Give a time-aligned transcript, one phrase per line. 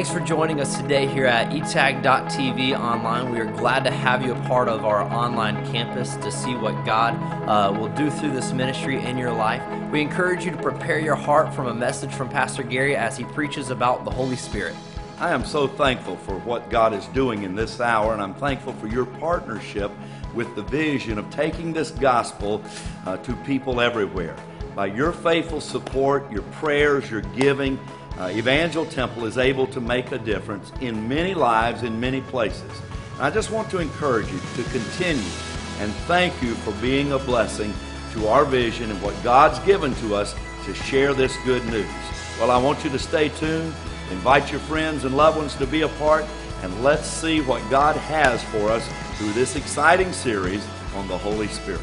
[0.00, 3.30] Thanks for joining us today here at etag.tv online.
[3.30, 6.86] We are glad to have you a part of our online campus to see what
[6.86, 7.12] God
[7.46, 9.62] uh, will do through this ministry in your life.
[9.90, 13.24] We encourage you to prepare your heart from a message from Pastor Gary as he
[13.24, 14.74] preaches about the Holy Spirit.
[15.18, 18.72] I am so thankful for what God is doing in this hour, and I'm thankful
[18.72, 19.92] for your partnership
[20.34, 22.64] with the vision of taking this gospel
[23.04, 24.34] uh, to people everywhere.
[24.74, 27.78] By your faithful support, your prayers, your giving,
[28.20, 32.70] uh, Evangel Temple is able to make a difference in many lives in many places.
[33.18, 35.30] I just want to encourage you to continue
[35.78, 37.72] and thank you for being a blessing
[38.12, 40.34] to our vision and what God's given to us
[40.66, 41.88] to share this good news.
[42.38, 43.72] Well, I want you to stay tuned,
[44.10, 46.26] invite your friends and loved ones to be a part,
[46.62, 48.86] and let's see what God has for us
[49.16, 51.80] through this exciting series on the Holy Spirit.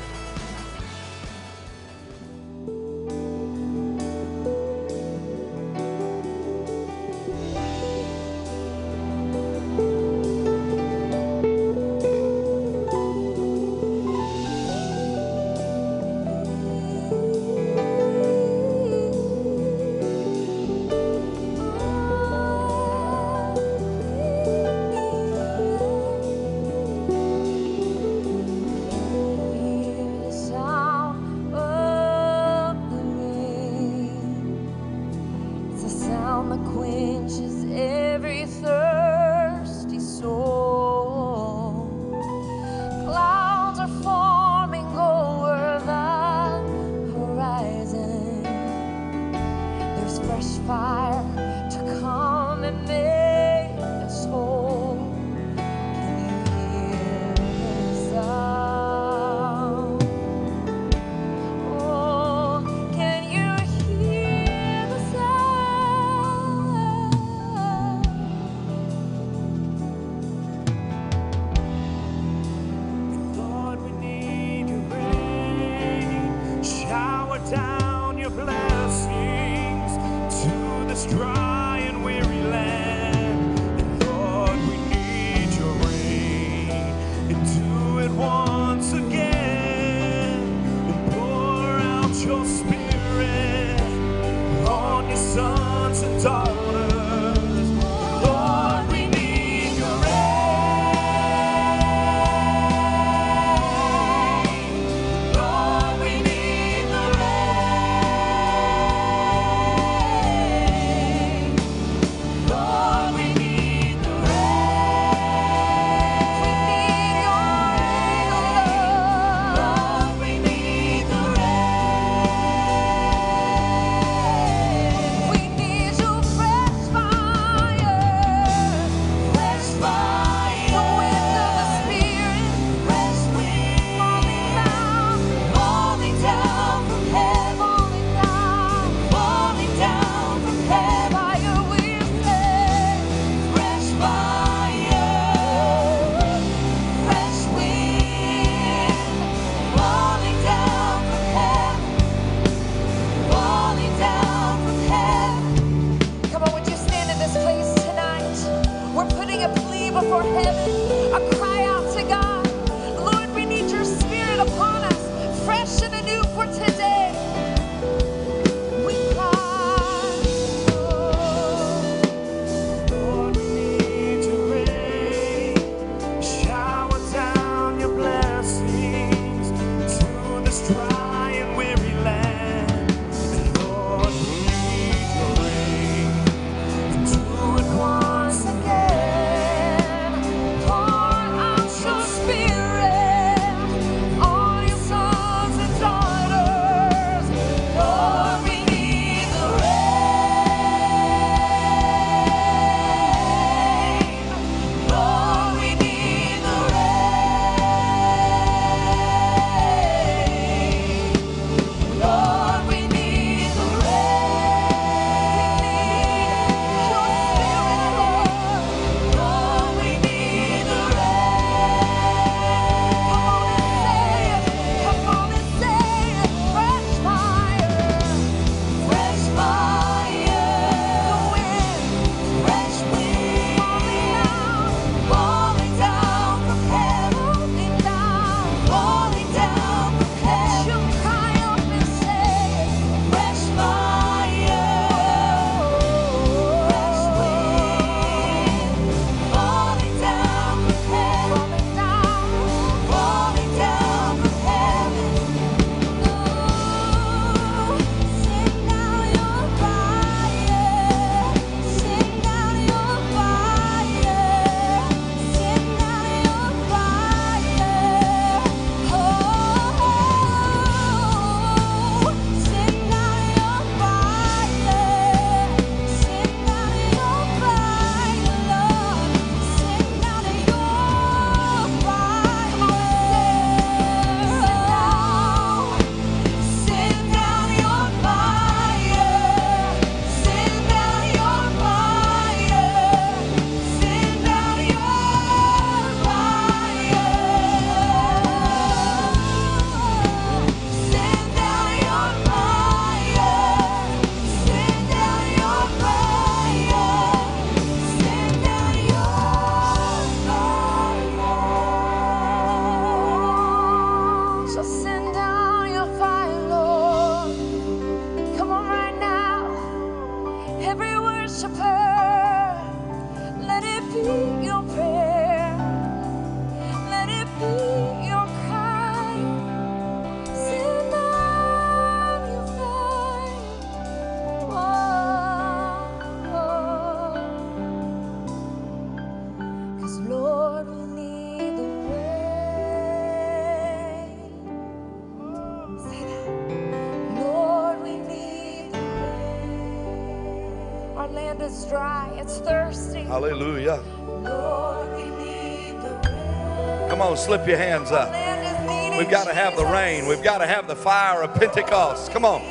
[357.89, 358.97] Hands up.
[358.97, 360.07] We've got to have the rain.
[360.07, 362.11] We've got to have the fire of Pentecost.
[362.11, 362.41] Come on.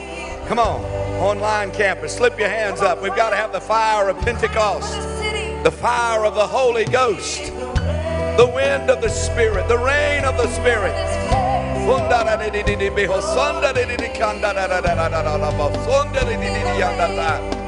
[0.46, 0.82] Come on.
[1.20, 3.02] Online campus, slip your hands up.
[3.02, 4.94] We've got to have the fire of Pentecost.
[5.64, 7.52] the fire of the Holy Ghost.
[7.52, 9.66] The wind of the Spirit.
[9.68, 10.94] The rain of the Spirit.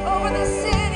[0.06, 0.87] Over the city,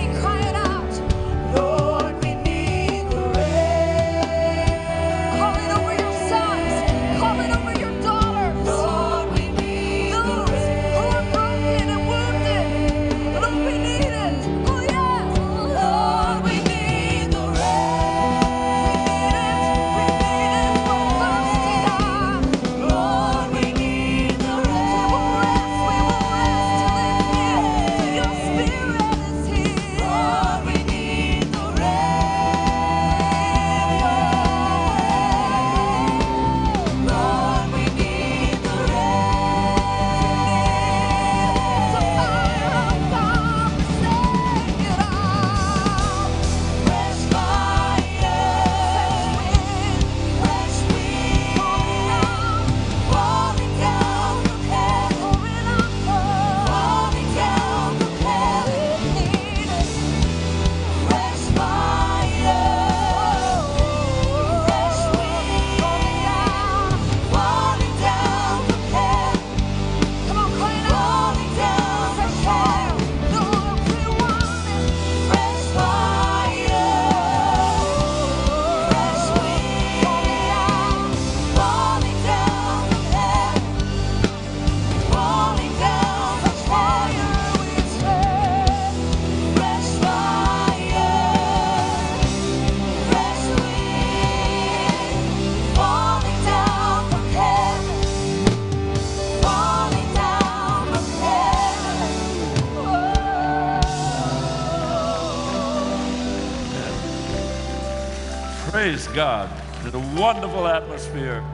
[109.14, 109.50] God.
[109.84, 111.44] In a wonderful atmosphere.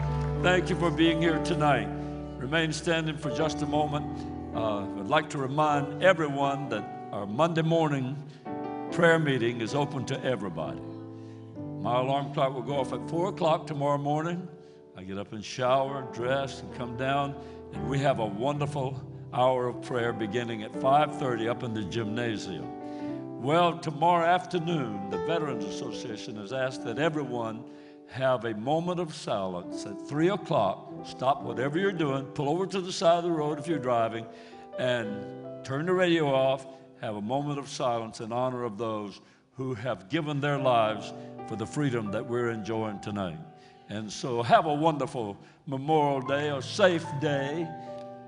[0.42, 1.88] Thank you for being here tonight.
[2.36, 4.06] Remain standing for just a moment.
[4.54, 8.16] Uh, I'd like to remind everyone that our Monday morning
[8.92, 10.80] prayer meeting is open to everybody.
[11.80, 14.46] My alarm clock will go off at 4 o'clock tomorrow morning.
[14.96, 17.34] I get up and shower, dress, and come down,
[17.72, 19.02] and we have a wonderful
[19.34, 22.77] hour of prayer beginning at 5:30 up in the gymnasium.
[23.40, 27.62] Well, tomorrow afternoon, the Veterans Association has asked that everyone
[28.09, 30.92] have a moment of silence at 3 o'clock.
[31.04, 34.26] Stop whatever you're doing, pull over to the side of the road if you're driving,
[34.76, 36.66] and turn the radio off.
[37.00, 39.21] Have a moment of silence in honor of those
[39.52, 41.12] who have given their lives
[41.47, 43.38] for the freedom that we're enjoying tonight.
[43.88, 47.68] And so, have a wonderful Memorial Day, a safe day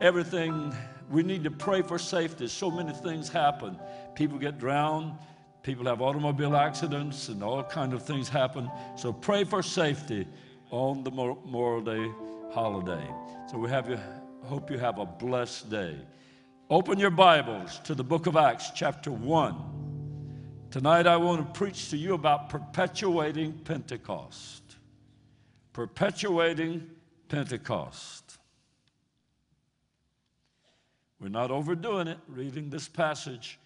[0.01, 0.73] everything
[1.11, 3.79] we need to pray for safety so many things happen
[4.15, 5.15] people get drowned.
[5.63, 8.71] People have automobile accidents and all kind of things happen.
[8.97, 10.27] So pray for safety
[10.71, 12.11] on the memorial day
[12.53, 13.07] holiday.
[13.51, 13.99] So we have you
[14.45, 15.97] hope you have a blessed day.
[16.71, 19.81] Open your bibles to the book of acts chapter 1
[20.71, 24.63] tonight i want to preach to you about perpetuating pentecost.
[25.73, 26.89] Perpetuating
[27.29, 28.39] pentecost.
[31.21, 33.59] We're not overdoing it, reading this passage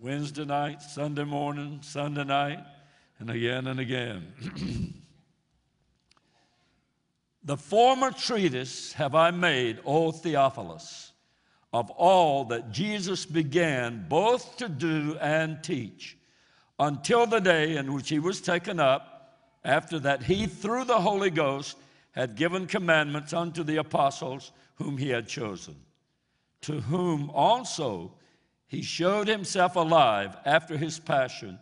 [0.00, 2.64] Wednesday night, Sunday morning, Sunday night,
[3.18, 4.32] and again and again.
[7.44, 11.12] the former treatise have I made, O Theophilus,
[11.72, 16.16] of all that Jesus began both to do and teach,
[16.78, 21.30] until the day in which he was taken up, after that he, through the Holy
[21.30, 21.76] Ghost,
[22.12, 25.74] had given commandments unto the apostles whom he had chosen
[26.60, 28.12] to whom also
[28.68, 31.58] he showed himself alive after his passion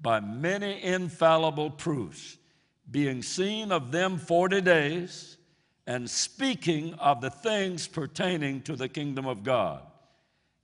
[0.00, 2.38] by many infallible proofs,
[2.90, 5.38] being seen of them forty days,
[5.86, 9.82] and speaking of the things pertaining to the kingdom of God.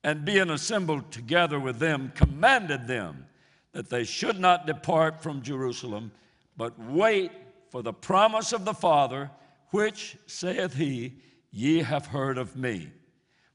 [0.05, 3.27] And being assembled together with them, commanded them
[3.73, 6.13] that they should not depart from Jerusalem,
[6.57, 7.33] but wait
[7.71, 9.31] for the promise of the Father,
[9.71, 11.15] which, saith he,
[11.51, 12.91] ye have heard of me.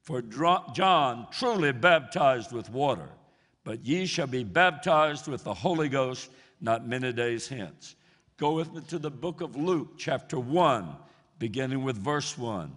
[0.01, 3.09] For John truly baptized with water,
[3.63, 7.95] but ye shall be baptized with the Holy Ghost not many days hence.
[8.37, 10.95] Go with me to the book of Luke, chapter 1,
[11.37, 12.71] beginning with verse 1.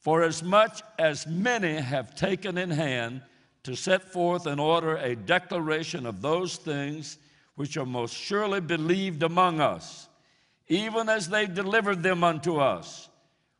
[0.00, 3.22] For as much as many have taken in hand
[3.64, 7.18] to set forth in order a declaration of those things
[7.54, 10.08] which are most surely believed among us,
[10.68, 13.08] even as they delivered them unto us,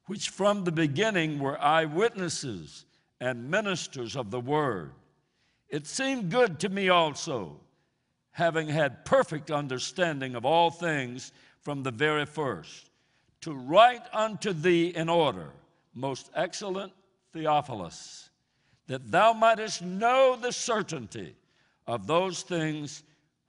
[0.07, 2.85] which from the beginning were eyewitnesses
[3.21, 4.93] and ministers of the word.
[5.69, 7.61] It seemed good to me also,
[8.31, 12.91] having had perfect understanding of all things from the very first,
[13.41, 15.51] to write unto thee in order,
[15.95, 16.93] most excellent
[17.33, 18.31] Theophilus,
[18.87, 21.35] that thou mightest know the certainty
[21.87, 23.03] of those things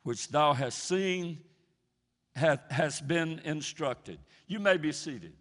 [0.04, 1.38] which thou hast seen,
[2.36, 4.18] hath, hast been instructed.
[4.48, 5.34] You may be seated.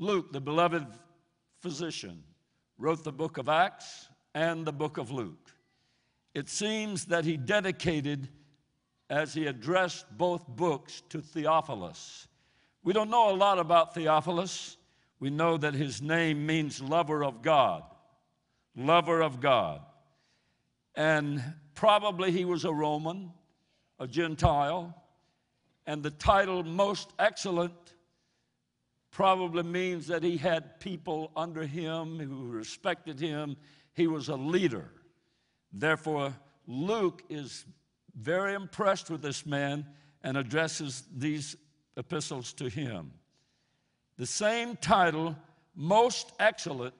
[0.00, 0.86] Luke, the beloved
[1.60, 2.24] physician,
[2.78, 5.52] wrote the book of Acts and the book of Luke.
[6.34, 8.30] It seems that he dedicated,
[9.10, 12.28] as he addressed both books, to Theophilus.
[12.82, 14.78] We don't know a lot about Theophilus.
[15.18, 17.82] We know that his name means lover of God.
[18.74, 19.82] Lover of God.
[20.94, 21.42] And
[21.74, 23.32] probably he was a Roman,
[23.98, 24.94] a Gentile,
[25.86, 27.74] and the title most excellent
[29.10, 33.56] probably means that he had people under him who respected him.
[33.94, 34.90] He was a leader.
[35.72, 36.34] Therefore,
[36.66, 37.64] Luke is
[38.16, 39.86] very impressed with this man
[40.22, 41.56] and addresses these
[41.96, 43.12] epistles to him.
[44.16, 45.36] The same title,
[45.74, 46.94] most excellent,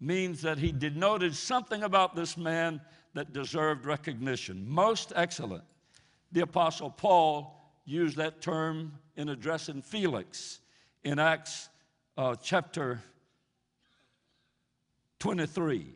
[0.00, 2.80] means that he denoted something about this man
[3.14, 4.64] that deserved recognition.
[4.68, 5.64] Most excellent.
[6.32, 10.60] The Apostle Paul used that term in addressing Felix
[11.04, 11.68] in Acts
[12.16, 13.00] uh, chapter
[15.20, 15.86] 23.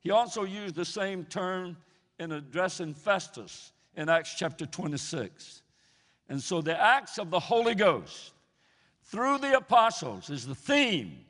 [0.00, 1.76] He also used the same term
[2.18, 5.62] in addressing Festus in Acts chapter 26.
[6.28, 8.32] And so the acts of the Holy Ghost
[9.04, 11.24] through the apostles is the theme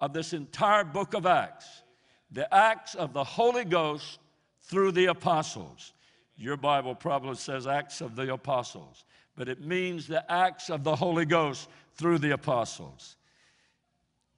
[0.00, 1.82] of this entire book of Acts.
[2.30, 4.18] The acts of the Holy Ghost
[4.62, 5.92] through the apostles.
[6.36, 9.04] Your Bible probably says acts of the apostles,
[9.36, 13.16] but it means the acts of the Holy Ghost through the apostles.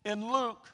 [0.04, 0.70] In Luke,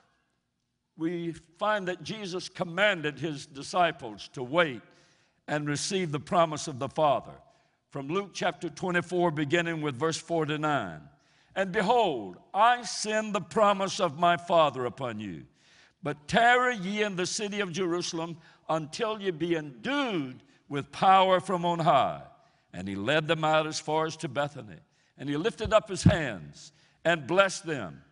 [0.97, 4.83] we find that Jesus commanded his disciples to wait
[5.47, 7.35] and receive the promise of the Father.
[7.91, 11.01] From Luke chapter 24, beginning with verse 49.
[11.55, 15.45] And behold, I send the promise of my Father upon you.
[16.03, 18.37] But tarry ye in the city of Jerusalem
[18.69, 22.23] until ye be endued with power from on high.
[22.73, 24.77] And he led them out as far as to Bethany.
[25.19, 26.73] And he lifted up his hands
[27.05, 28.03] and blessed them.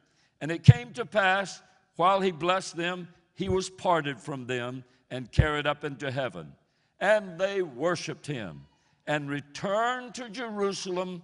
[0.40, 1.62] And it came to pass,
[1.96, 6.52] while he blessed them, he was parted from them and carried up into heaven.
[7.00, 8.66] And they worshiped him
[9.06, 11.22] and returned to Jerusalem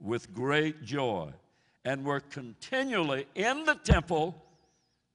[0.00, 1.32] with great joy
[1.84, 4.42] and were continually in the temple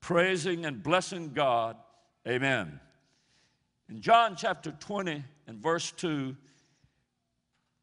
[0.01, 1.77] praising and blessing God.
[2.27, 2.79] Amen.
[3.89, 6.35] In John chapter 20 and verse 2,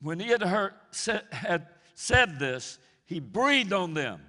[0.00, 1.66] when he had, heard, said, had
[1.98, 4.20] said this, he breathed on them.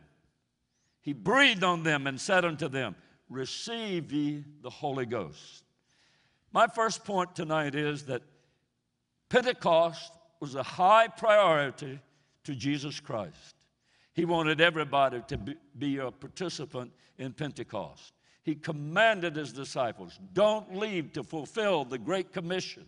[1.02, 2.96] He breathed on them and said unto them,
[3.30, 5.64] Receive ye the Holy Ghost.
[6.52, 8.24] My first point tonight is that
[9.30, 12.00] Pentecost was a high priority
[12.46, 13.56] to Jesus Christ.
[14.14, 15.38] He wanted everybody to
[15.78, 18.14] be, a participant in Pentecost.
[18.42, 22.88] He commanded his disciples don't leave to fulfill the Great Commission.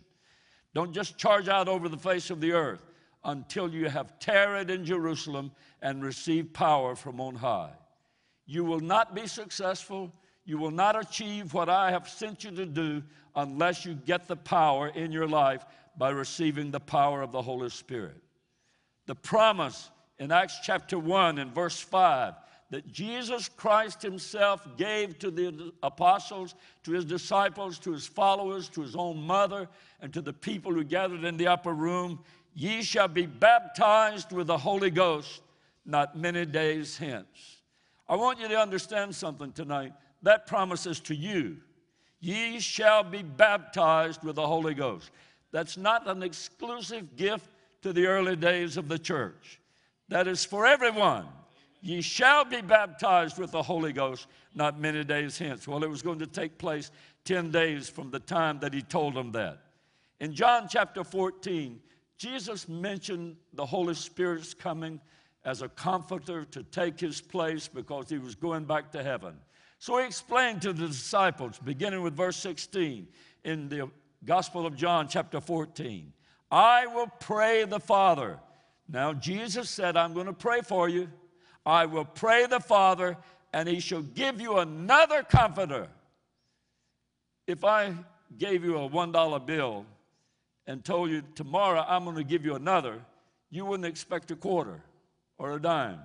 [0.74, 2.82] Don't just charge out over the face of the earth
[3.24, 7.72] until you have tarried in Jerusalem and received power from on high.
[8.46, 10.12] You will not be successful.
[10.44, 13.02] You will not achieve what I have sent you to do
[13.36, 15.64] unless you get the power in your life
[15.96, 18.16] by receiving the power of the Holy Spirit.
[19.06, 22.34] The promise in Acts chapter 1 and verse 5
[22.70, 28.80] that Jesus Christ Himself gave to the apostles, to His disciples, to His followers, to
[28.80, 29.68] His own mother,
[30.00, 32.20] and to the people who gathered in the upper room
[32.54, 35.42] Ye shall be baptized with the Holy Ghost
[35.84, 37.62] not many days hence.
[38.08, 39.92] I want you to understand something tonight.
[40.22, 41.56] That promises to you.
[42.20, 45.10] Ye shall be baptized with the Holy Ghost.
[45.50, 47.48] That's not an exclusive gift
[47.82, 49.60] to the early days of the church.
[50.08, 51.26] That is for everyone.
[51.80, 55.66] Ye shall be baptized with the Holy Ghost not many days hence.
[55.66, 56.92] Well, it was going to take place
[57.24, 59.58] 10 days from the time that he told them that.
[60.20, 61.80] In John chapter 14,
[62.22, 65.00] Jesus mentioned the Holy Spirit's coming
[65.44, 69.34] as a comforter to take his place because he was going back to heaven.
[69.80, 73.08] So he explained to the disciples, beginning with verse 16
[73.42, 73.90] in the
[74.24, 76.12] Gospel of John, chapter 14,
[76.48, 78.38] I will pray the Father.
[78.88, 81.10] Now, Jesus said, I'm going to pray for you.
[81.66, 83.16] I will pray the Father,
[83.52, 85.88] and he shall give you another comforter.
[87.48, 87.94] If I
[88.38, 89.86] gave you a $1 bill
[90.66, 93.00] and told you tomorrow I'm going to give you another,
[93.50, 94.82] you wouldn't expect a quarter
[95.38, 96.00] or a dime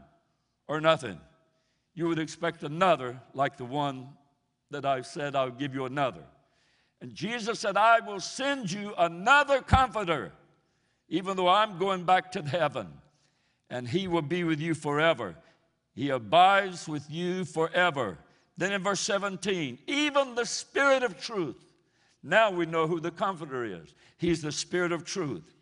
[0.68, 1.20] or nothing.
[1.94, 4.10] You would expect another like the one
[4.72, 6.24] that I said I'll give you another.
[7.02, 10.34] And Jesus said, I will send you another comforter,
[11.10, 12.88] even though I'm going back to heaven,
[13.70, 15.36] and he will be with you forever.
[15.94, 18.18] He abides with you forever.
[18.58, 21.67] Then in verse 17, even the Spirit of truth.
[22.28, 23.96] Now we know who the Comforter is.
[24.18, 25.56] He's the Spirit of truth,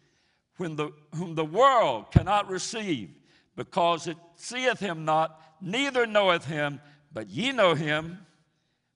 [0.57, 3.11] the, whom the world cannot receive,
[3.55, 6.81] because it seeth him not, neither knoweth him,
[7.13, 8.17] but ye know him,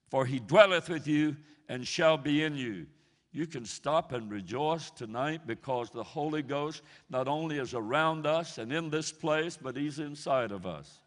[0.08, 1.36] for he dwelleth with you
[1.68, 2.86] and shall be in you.
[3.30, 8.58] You can stop and rejoice tonight because the Holy Ghost not only is around us
[8.58, 10.98] and in this place, but he's inside of us.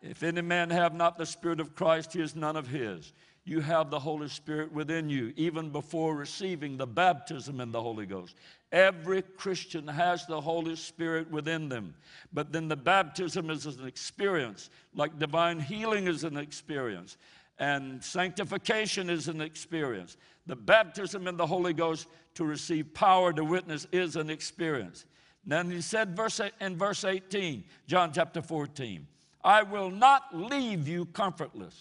[0.00, 3.12] If any man have not the Spirit of Christ, he is none of his.
[3.44, 8.06] You have the Holy Spirit within you, even before receiving the baptism in the Holy
[8.06, 8.36] Ghost.
[8.70, 11.94] Every Christian has the Holy Spirit within them.
[12.32, 17.16] But then the baptism is an experience, like divine healing is an experience,
[17.58, 20.16] and sanctification is an experience.
[20.46, 25.04] The baptism in the Holy Ghost to receive power to witness is an experience.
[25.44, 29.06] Then he said verse, in verse 18, John chapter 14,
[29.42, 31.74] I will not leave you comfortless.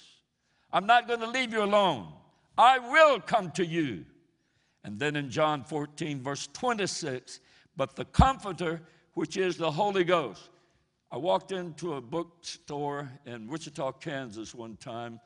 [0.74, 2.08] I'm not going to leave you alone.
[2.58, 4.06] I will come to you.
[4.84, 7.40] And then in John 14, verse 26,
[7.76, 8.82] but the Comforter,
[9.14, 10.50] which is the Holy Ghost.
[11.12, 15.20] I walked into a bookstore in Wichita, Kansas one time.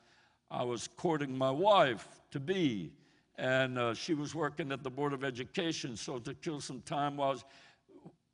[0.50, 2.92] I was courting my wife to be,
[3.36, 5.96] and uh, she was working at the Board of Education.
[5.96, 7.44] So to kill some time while I was,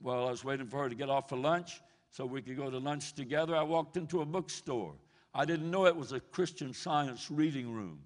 [0.01, 2.71] while I was waiting for her to get off for lunch, so we could go
[2.71, 4.95] to lunch together, I walked into a bookstore.
[5.35, 8.01] I didn't know it was a Christian science reading room.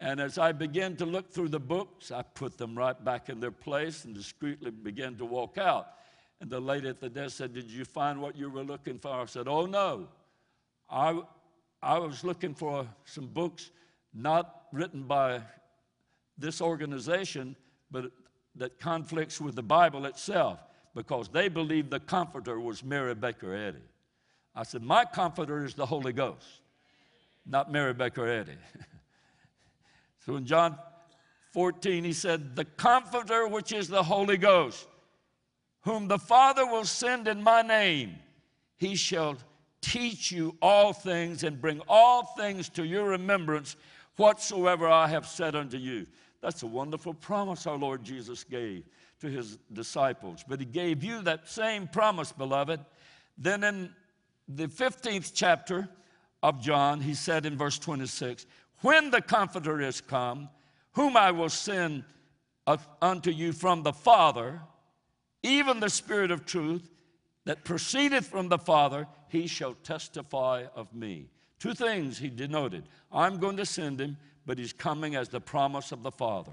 [0.00, 3.40] And as I began to look through the books, I put them right back in
[3.40, 5.88] their place and discreetly began to walk out.
[6.40, 9.10] And the lady at the desk said, Did you find what you were looking for?
[9.10, 10.08] I said, Oh, no.
[10.90, 11.20] I,
[11.82, 13.70] I was looking for some books
[14.12, 15.40] not written by
[16.36, 17.56] this organization,
[17.90, 18.10] but
[18.56, 20.60] that conflicts with the Bible itself
[20.94, 23.82] because they believed the comforter was Mary Baker Eddy.
[24.54, 26.60] I said, My comforter is the Holy Ghost,
[27.46, 28.56] not Mary Baker Eddy.
[30.24, 30.78] so in John
[31.52, 34.86] 14, he said, The comforter, which is the Holy Ghost,
[35.82, 38.16] whom the Father will send in my name,
[38.76, 39.36] he shall
[39.80, 43.76] teach you all things and bring all things to your remembrance
[44.16, 46.06] whatsoever I have said unto you.
[46.40, 48.84] That's a wonderful promise our Lord Jesus gave
[49.20, 50.44] to his disciples.
[50.46, 52.80] But he gave you that same promise, beloved.
[53.38, 53.90] Then in
[54.48, 55.88] the 15th chapter
[56.42, 58.46] of John, he said in verse 26
[58.80, 60.48] When the Comforter is come,
[60.92, 62.04] whom I will send
[62.66, 64.60] uh, unto you from the Father,
[65.42, 66.90] even the Spirit of truth
[67.44, 71.28] that proceedeth from the Father, he shall testify of me.
[71.58, 75.92] Two things he denoted I'm going to send him, but he's coming as the promise
[75.92, 76.52] of the Father.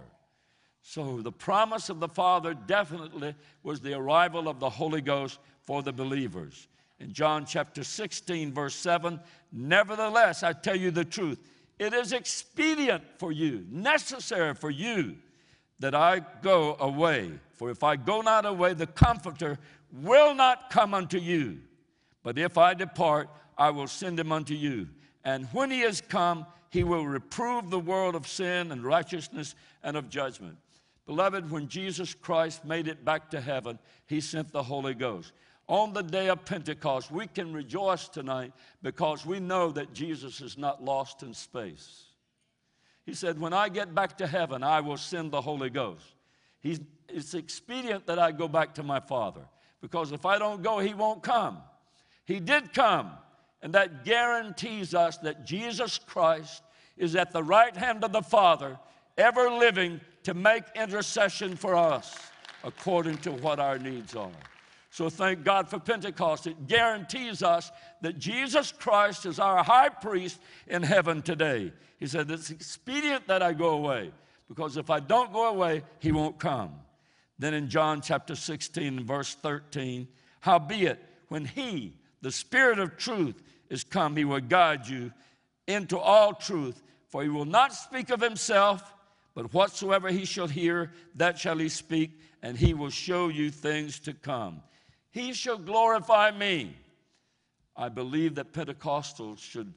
[0.82, 5.84] So the promise of the Father definitely was the arrival of the Holy Ghost for
[5.84, 6.68] the believers.
[7.02, 9.20] In John chapter 16, verse 7,
[9.52, 11.40] nevertheless, I tell you the truth,
[11.80, 15.16] it is expedient for you, necessary for you,
[15.80, 17.32] that I go away.
[17.54, 19.58] For if I go not away, the Comforter
[19.92, 21.58] will not come unto you.
[22.22, 24.88] But if I depart, I will send him unto you.
[25.24, 29.98] And when he is come, he will reprove the world of sin and righteousness and
[29.98, 30.56] of judgment.
[31.08, 35.34] Beloved, when Jesus Christ made it back to heaven, he sent the Holy Ghost.
[35.68, 40.58] On the day of Pentecost, we can rejoice tonight because we know that Jesus is
[40.58, 42.06] not lost in space.
[43.06, 46.06] He said, When I get back to heaven, I will send the Holy Ghost.
[46.60, 49.42] He's, it's expedient that I go back to my Father
[49.82, 51.60] because if I don't go, He won't come.
[52.26, 53.12] He did come,
[53.62, 56.64] and that guarantees us that Jesus Christ
[56.98, 58.78] is at the right hand of the Father,
[59.18, 62.16] ever living to make intercession for us
[62.64, 64.30] according to what our needs are.
[64.92, 66.48] So thank God for Pentecost.
[66.48, 71.72] It guarantees us that Jesus Christ is our high priest in heaven today.
[71.98, 74.12] He said, It's expedient that I go away,
[74.50, 76.74] because if I don't go away, he won't come.
[77.40, 80.10] Then in John chapter 16, verse 13,
[80.42, 81.00] howbeit,
[81.30, 85.14] when he, the Spirit of truth, is come, he will guide you
[85.68, 88.94] into all truth, for he will not speak of himself,
[89.36, 93.98] but whatsoever he shall hear, that shall he speak, and he will show you things
[94.02, 94.62] to come.
[95.12, 96.76] He shall glorify me.
[97.76, 99.74] I believe that Pentecostals should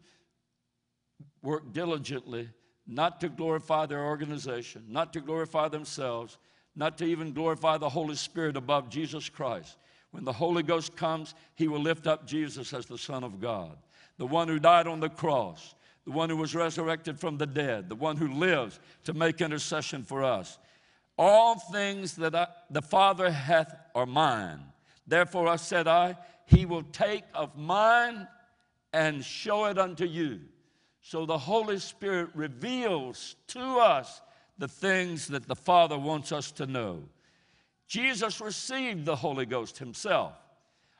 [1.43, 2.49] work diligently,
[2.87, 6.39] not to glorify their organization, not to glorify themselves,
[6.77, 9.77] not to even glorify the Holy Spirit above Jesus Christ.
[10.11, 13.77] When the Holy Ghost comes, he will lift up Jesus as the Son of God,
[14.17, 17.89] the one who died on the cross, the one who was resurrected from the dead,
[17.89, 20.59] the one who lives to make intercession for us.
[21.19, 24.61] All things that I, the Father hath are mine.
[25.07, 28.27] Therefore, I said, I, he will take of mine
[28.93, 30.41] and show it unto you.
[31.01, 34.23] So the Holy Spirit reveals to us
[34.57, 37.03] the things that the Father wants us to know.
[37.87, 40.33] Jesus received the Holy Ghost himself.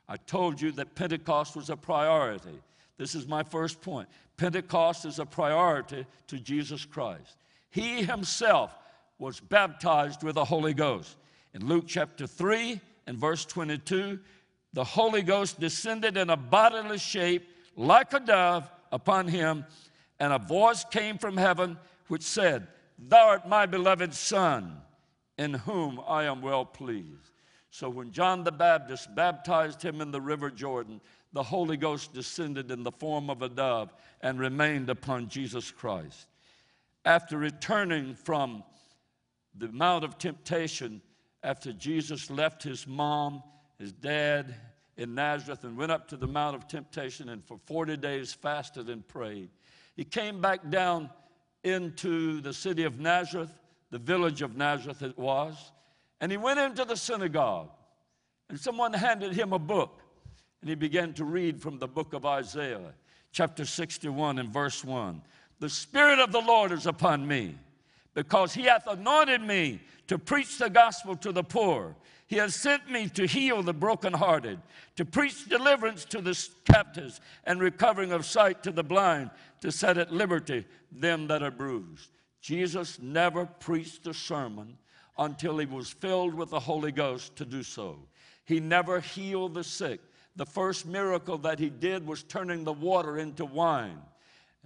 [0.07, 2.61] I told you that Pentecost was a priority.
[2.97, 4.07] This is my first point.
[4.37, 7.37] Pentecost is a priority to Jesus Christ.
[7.71, 8.77] He himself
[9.17, 11.17] was baptized with the Holy Ghost.
[11.53, 14.19] In Luke chapter 3 and verse 22,
[14.73, 19.65] the Holy Ghost descended in a bodily shape like a dove upon him,
[20.19, 24.77] and a voice came from heaven which said, Thou art my beloved Son,
[25.37, 27.31] in whom I am well pleased.
[27.69, 31.01] So when John the Baptist baptized him in the river Jordan,
[31.33, 36.27] the Holy Ghost descended in the form of a dove and remained upon Jesus Christ.
[37.03, 38.63] After returning from
[39.53, 41.01] the Mount of Temptation,
[41.45, 43.43] after Jesus left his mom,
[43.77, 44.55] his dad
[44.97, 48.89] in Nazareth, and went up to the Mount of Temptation and for 40 days fasted
[48.89, 49.49] and prayed,
[49.95, 51.09] he came back down
[51.63, 53.51] into the city of Nazareth,
[53.91, 55.71] the village of Nazareth it was,
[56.19, 57.69] and he went into the synagogue,
[58.49, 60.01] and someone handed him a book,
[60.61, 62.93] and he began to read from the book of Isaiah,
[63.31, 65.21] chapter 61 and verse 1.
[65.59, 67.55] The Spirit of the Lord is upon me,
[68.15, 71.95] because he hath anointed me to preach the gospel to the poor.
[72.27, 74.59] He has sent me to heal the brokenhearted,
[74.95, 79.29] to preach deliverance to the captives, and recovering of sight to the blind,
[79.61, 82.09] to set at liberty them that are bruised.
[82.41, 84.77] Jesus never preached a sermon
[85.17, 87.99] until he was filled with the Holy Ghost to do so.
[88.45, 89.99] He never healed the sick.
[90.35, 93.99] The first miracle that he did was turning the water into wine.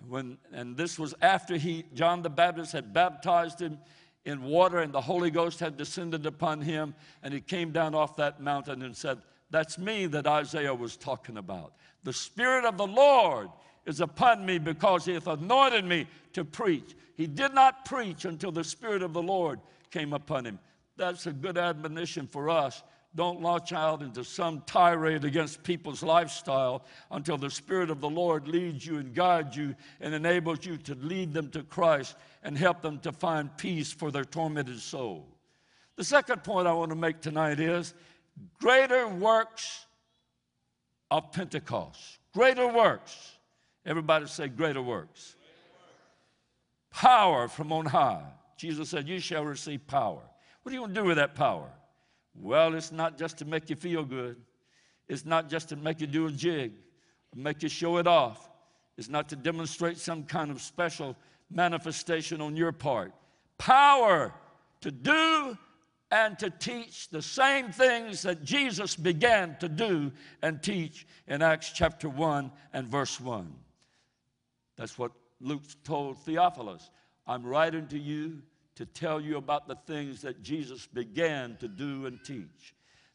[0.07, 3.79] When, and this was after he, John the Baptist had baptized him
[4.25, 6.93] in water and the Holy Ghost had descended upon him.
[7.23, 11.37] And he came down off that mountain and said, That's me that Isaiah was talking
[11.37, 11.73] about.
[12.03, 13.49] The Spirit of the Lord
[13.85, 16.95] is upon me because he hath anointed me to preach.
[17.15, 19.59] He did not preach until the Spirit of the Lord
[19.91, 20.59] came upon him.
[20.95, 22.83] That's a good admonition for us.
[23.15, 28.47] Don't launch out into some tirade against people's lifestyle until the Spirit of the Lord
[28.47, 32.81] leads you and guides you and enables you to lead them to Christ and help
[32.81, 35.27] them to find peace for their tormented soul.
[35.95, 37.95] The second point I want to make tonight is
[38.59, 39.87] greater works
[41.09, 42.19] of Pentecost.
[42.33, 43.37] Greater works.
[43.85, 45.35] Everybody say, greater works.
[46.91, 48.23] Power from on high.
[48.55, 50.21] Jesus said, You shall receive power.
[50.61, 51.69] What are you going to do with that power?
[52.35, 54.37] Well, it's not just to make you feel good.
[55.07, 56.73] It's not just to make you do a jig,
[57.35, 58.49] make you show it off.
[58.97, 61.15] It's not to demonstrate some kind of special
[61.49, 63.13] manifestation on your part.
[63.57, 64.33] Power
[64.81, 65.57] to do
[66.11, 70.11] and to teach the same things that Jesus began to do
[70.41, 73.53] and teach in Acts chapter 1 and verse 1.
[74.75, 76.89] That's what Luke told Theophilus.
[77.27, 78.41] I'm writing to you
[78.79, 82.73] to tell you about the things that Jesus began to do and teach.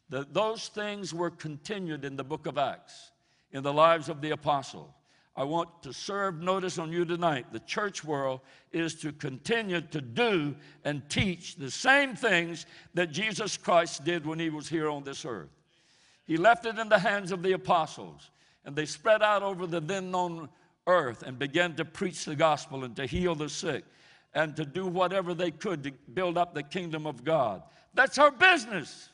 [0.09, 3.09] The, those things were continued in the book of Acts,
[3.51, 4.91] in the lives of the apostles.
[5.35, 7.47] I want to serve notice on you tonight.
[7.51, 8.41] The church world
[8.73, 14.37] is to continue to do and teach the same things that Jesus Christ did when
[14.37, 15.49] he was here on this earth.
[16.27, 18.29] He left it in the hands of the apostles,
[18.65, 20.47] and they spread out over the then known
[20.85, 23.83] earth and began to preach the gospel and to heal the sick
[24.35, 27.63] and to do whatever they could to build up the kingdom of God.
[27.93, 29.09] That's our business.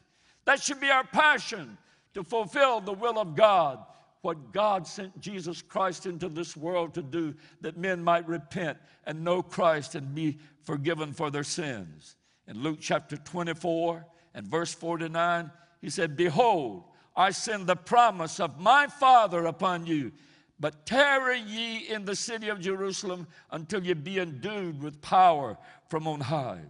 [0.45, 1.77] That should be our passion
[2.15, 3.79] to fulfill the will of God
[4.21, 9.23] what God sent Jesus Christ into this world to do, that men might repent and
[9.23, 12.15] know Christ and be forgiven for their sins.
[12.47, 14.05] In Luke chapter 24
[14.36, 16.84] and verse 49, he said, Behold,
[17.15, 20.12] I send the promise of my Father upon you.
[20.62, 25.58] But tarry ye in the city of Jerusalem until ye be endued with power
[25.89, 26.62] from on high.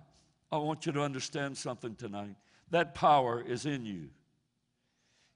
[0.50, 2.38] I want you to understand something tonight.
[2.70, 4.08] That power is in you.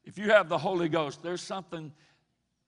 [0.06, 1.92] If you have the Holy Ghost, there's something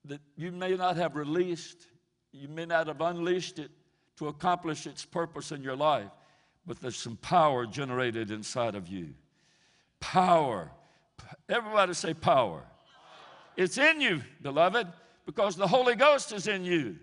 [0.04, 1.88] that you may not have released,
[2.34, 3.72] you may not have unleashed it
[4.18, 6.12] to accomplish its purpose in your life,
[6.66, 9.14] but there's some power generated inside of you.
[10.02, 10.70] Power.
[11.48, 12.64] Everybody say power.
[13.56, 14.88] It's in you, beloved,
[15.28, 16.96] because the Holy Ghost is in you.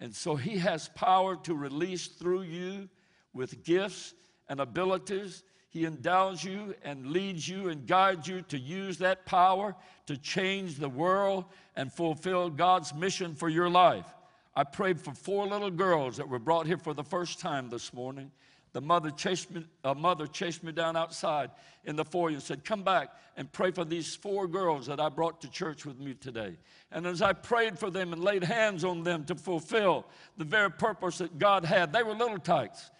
[0.00, 2.88] And so he has power to release through you
[3.34, 4.14] with gifts
[4.48, 5.44] and abilities.
[5.68, 10.76] He endows you and leads you and guides you to use that power to change
[10.76, 11.44] the world
[11.76, 14.06] and fulfill God's mission for your life.
[14.54, 17.92] I prayed for four little girls that were brought here for the first time this
[17.92, 18.30] morning.
[18.76, 21.50] The mother chased me, a mother chased me down outside
[21.84, 25.08] in the foyer and said, Come back and pray for these four girls that I
[25.08, 26.58] brought to church with me today.
[26.92, 30.04] And as I prayed for them and laid hands on them to fulfill
[30.36, 32.90] the very purpose that God had, they were little tykes.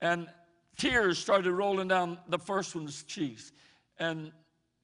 [0.00, 0.26] And
[0.76, 3.52] tears started rolling down the first one's cheeks.
[4.00, 4.32] And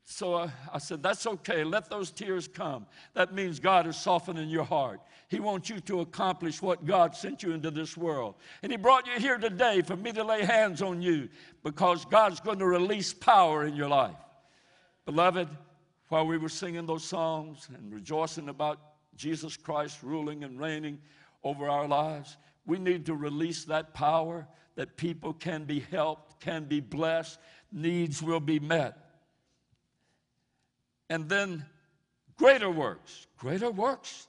[0.08, 1.64] so I, I said, That's okay.
[1.64, 2.86] Let those tears come.
[3.14, 5.00] That means God is softening your heart.
[5.28, 8.36] He wants you to accomplish what God sent you into this world.
[8.62, 11.28] And He brought you here today for me to lay hands on you
[11.64, 14.14] because God's going to release power in your life.
[15.06, 15.48] Beloved,
[16.08, 18.78] while we were singing those songs and rejoicing about
[19.16, 21.00] Jesus Christ ruling and reigning
[21.42, 26.64] over our lives, we need to release that power that people can be helped, can
[26.64, 27.40] be blessed,
[27.72, 29.05] needs will be met.
[31.08, 31.64] And then
[32.36, 33.26] greater works.
[33.38, 34.28] Greater works.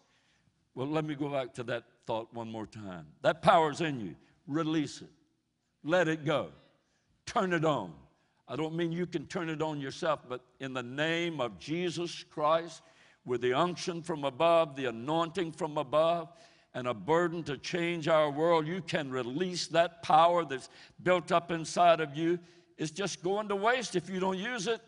[0.76, 3.08] Well, let me go back to that thought one more time.
[3.22, 4.16] That power's in you.
[4.48, 5.10] Release it.
[5.84, 6.50] Let it go.
[7.26, 7.94] Turn it on.
[8.48, 12.24] I don't mean you can turn it on yourself, but in the name of Jesus
[12.24, 12.82] Christ,
[13.26, 16.32] with the unction from above, the anointing from above,
[16.74, 20.70] and a burden to change our world, you can release that power that's
[21.04, 22.40] built up inside of you.
[22.78, 24.80] It's just going to waste if you don't use it.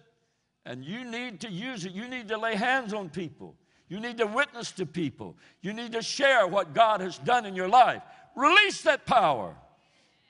[0.69, 1.93] And you need to use it.
[1.93, 3.55] You need to lay hands on people.
[3.87, 5.35] You need to witness to people.
[5.63, 8.03] You need to share what God has done in your life.
[8.35, 9.55] Release that power.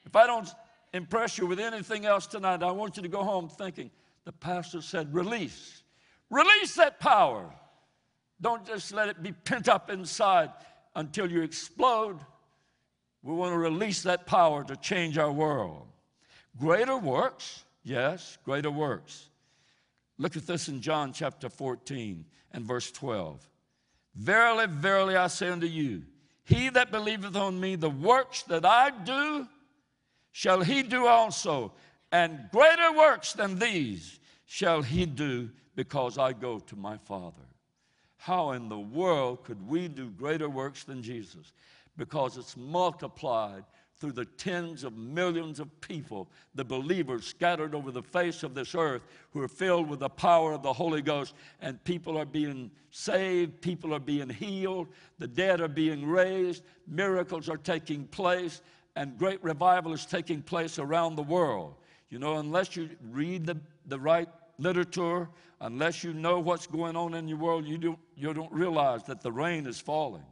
[0.06, 0.47] If I don't
[0.93, 3.91] impress you with anything else tonight, I want you to go home thinking
[4.23, 5.84] the pastor said, release.
[6.30, 7.54] Release that power.
[8.39, 10.52] Don't just let it be pent up inside
[10.95, 12.17] until you explode.
[13.23, 15.86] We want to release that power to change our world.
[16.58, 19.28] Greater works, yes, greater works.
[20.19, 23.49] Look at this in John chapter 14 and verse 12.
[24.15, 26.03] Verily, verily, I say unto you,
[26.43, 29.47] he that believeth on me, the works that I do,
[30.34, 31.71] shall he do also,
[32.12, 37.36] and greater works than these shall he do, because I go to my Father.
[38.17, 41.53] How in the world could we do greater works than Jesus?
[41.95, 43.63] Because it's multiplied
[43.99, 48.73] through the tens of millions of people, the believers scattered over the face of this
[48.73, 52.71] earth who are filled with the power of the Holy Ghost, and people are being
[52.91, 58.62] saved, people are being healed, the dead are being raised, miracles are taking place,
[58.95, 61.75] and great revival is taking place around the world.
[62.09, 65.27] You know, unless you read the, the right literature,
[65.59, 69.21] unless you know what's going on in your world, you don't, you don't realize that
[69.21, 70.25] the rain is falling,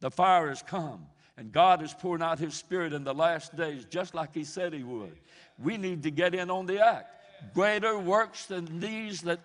[0.00, 1.06] the fire has come.
[1.42, 4.72] And God is pouring out His Spirit in the last days, just like He said
[4.72, 5.16] He would.
[5.58, 7.16] We need to get in on the act.
[7.52, 9.40] Greater works than these that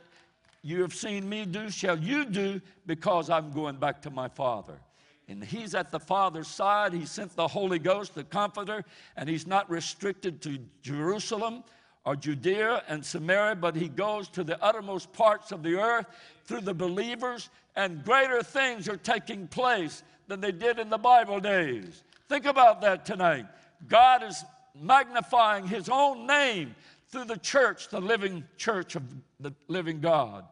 [0.62, 4.80] you have seen me do shall you do because I'm going back to my Father.
[5.28, 6.94] And He's at the Father's side.
[6.94, 11.64] He sent the Holy Ghost, the Comforter, and He's not restricted to Jerusalem
[12.06, 16.06] or Judea and Samaria, but He goes to the uttermost parts of the earth
[16.46, 21.40] through the believers, and greater things are taking place than they did in the Bible
[21.40, 22.04] days.
[22.30, 23.46] Think about that tonight.
[23.88, 24.44] God is
[24.80, 26.76] magnifying His own name
[27.10, 29.04] through the church, the living church of
[29.40, 30.46] the living God.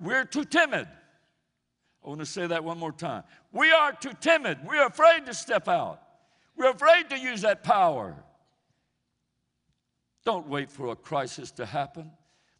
[0.00, 0.88] We're too timid.
[2.04, 3.22] I want to say that one more time.
[3.52, 4.58] We are too timid.
[4.66, 6.00] We're afraid to step out.
[6.56, 8.14] We're afraid to use that power.
[10.24, 12.10] Don't wait for a crisis to happen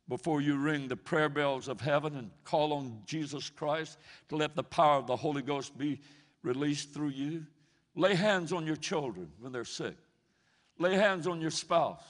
[0.09, 4.55] before you ring the prayer bells of heaven and call on Jesus Christ to let
[4.55, 6.01] the power of the Holy Ghost be
[6.45, 7.47] released through you.
[7.97, 9.97] Lay hands on your children when they're sick.
[10.79, 12.05] Lay hands on your spouse.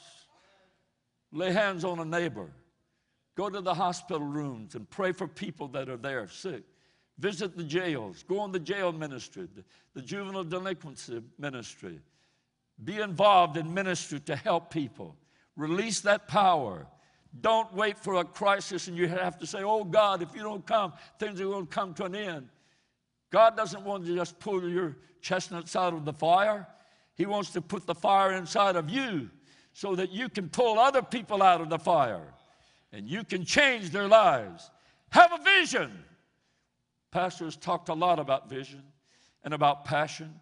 [1.33, 2.51] Lay hands on a neighbor.
[3.37, 6.63] Go to the hospital rooms and pray for people that are there sick.
[7.19, 8.25] Visit the jails.
[8.27, 12.01] Go on the jail ministry, the, the juvenile delinquency ministry.
[12.83, 15.17] Be involved in ministry to help people.
[15.57, 16.87] Release that power.
[17.41, 20.67] Don't wait for a crisis and you have to say, Oh God, if you don't
[20.67, 22.49] come, things are going to come to an end.
[23.31, 26.67] God doesn't want to just pull your chestnuts out of the fire.
[27.17, 29.31] He wants to put the fire inside of you
[29.73, 32.33] so that you can pull other people out of the fire
[32.93, 34.71] and you can change their lives.
[35.11, 35.93] Have a vision.
[37.11, 38.83] Pastors talked a lot about vision
[39.43, 40.33] and about passion.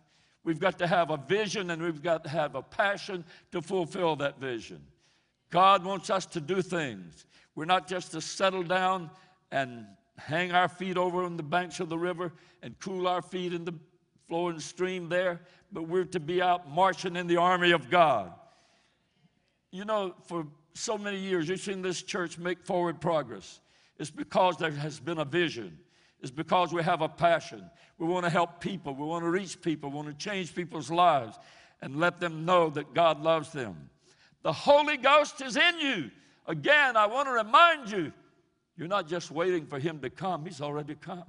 [0.45, 4.17] We've got to have a vision and we've got to have a passion to fulfill
[4.17, 4.83] that vision.
[5.51, 7.27] God wants us to do things.
[7.55, 9.11] We're not just to settle down
[9.51, 9.87] and
[10.19, 13.65] hang our feet over on the banks of the river and cool our feet in
[13.65, 13.75] the
[14.29, 15.41] flowing stream there,
[15.73, 18.33] but we're to be out marching in the army of God.
[19.71, 23.61] You know, for so many years, you've seen this church make forward progress.
[23.99, 25.79] It's because there has been a vision.
[26.21, 27.69] It's because we have a passion.
[27.99, 28.95] We want to help people.
[28.95, 29.91] We want to reach people.
[29.91, 31.39] We want to change people's lives
[31.81, 33.91] and let them know that God loves them.
[34.43, 36.11] The Holy Ghost is in you.
[36.47, 38.13] Again, I want to remind you
[38.83, 41.23] you're not just waiting for Him to come, He's already come.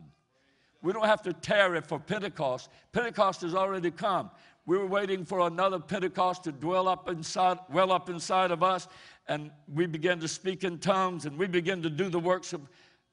[0.82, 2.72] We don't have to tarry for Pentecost.
[2.94, 4.32] Pentecost has already come.
[4.66, 8.88] We're waiting for another Pentecost to dwell up inside, well up inside of us,
[9.28, 12.62] and we begin to speak in tongues and we begin to do the works of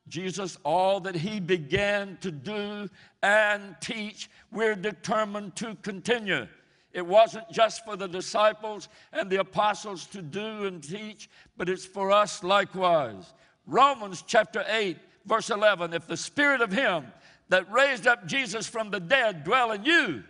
[0.08, 2.88] Jesus, all that he began to do
[3.22, 6.48] and teach, we're determined to continue.
[6.94, 11.84] It wasn't just for the disciples and the apostles to do and teach, but it's
[11.84, 13.34] for us likewise.
[13.70, 17.06] Romans chapter 8, verse 11 If the spirit of him
[17.48, 20.24] that raised up Jesus from the dead dwell in you,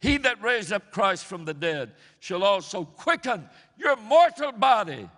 [0.00, 5.08] he that raised up Christ from the dead shall also quicken your mortal body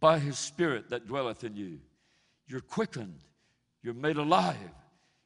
[0.00, 1.78] by his spirit that dwelleth in you.
[2.48, 3.20] You're quickened,
[3.82, 4.56] you're made alive,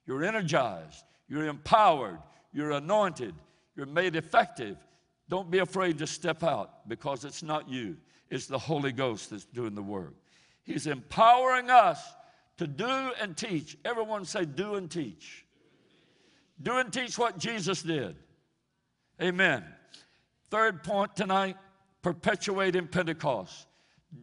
[0.06, 2.18] you're energized, you're empowered,
[2.52, 3.34] you're anointed,
[3.74, 4.76] you're made effective.
[5.28, 7.96] Don't be afraid to step out because it's not you,
[8.30, 10.14] it's the Holy Ghost that's doing the work.
[10.68, 11.98] He's empowering us
[12.58, 13.78] to do and teach.
[13.86, 15.46] Everyone say, do and teach.
[16.60, 18.16] Do and teach what Jesus did.
[19.20, 19.64] Amen.
[20.50, 21.56] Third point tonight
[22.02, 23.66] perpetuating Pentecost,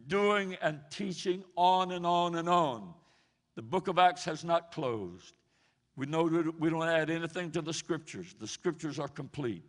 [0.06, 2.94] doing and teaching on and on and on.
[3.56, 5.34] The book of Acts has not closed.
[5.96, 9.64] We know that we don't add anything to the scriptures, the scriptures are complete,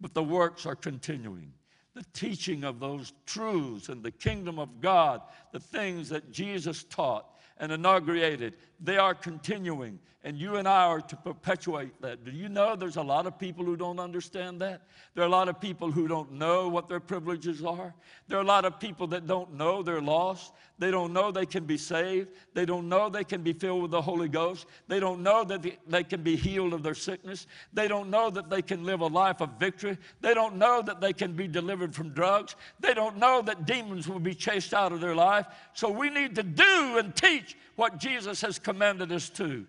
[0.00, 1.52] but the works are continuing.
[1.96, 7.24] The teaching of those truths and the kingdom of God, the things that Jesus taught
[7.56, 9.98] and inaugurated, they are continuing.
[10.26, 12.24] And you and I are to perpetuate that.
[12.24, 14.82] Do you know there's a lot of people who don't understand that?
[15.14, 17.94] There are a lot of people who don't know what their privileges are.
[18.26, 20.52] There are a lot of people that don't know they're lost.
[20.80, 22.30] They don't know they can be saved.
[22.54, 24.66] They don't know they can be filled with the Holy Ghost.
[24.88, 27.46] They don't know that they can be healed of their sickness.
[27.72, 29.96] They don't know that they can live a life of victory.
[30.22, 32.56] They don't know that they can be delivered from drugs.
[32.80, 35.46] They don't know that demons will be chased out of their life.
[35.72, 39.68] So we need to do and teach what Jesus has commanded us to.